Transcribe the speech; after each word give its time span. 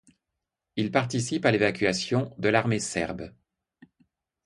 Il 0.77 0.89
participe 0.91 1.45
à 1.45 1.51
l'évacuation 1.51 2.33
de 2.39 2.49
l'armée 2.49 2.79
serbe. 2.79 3.31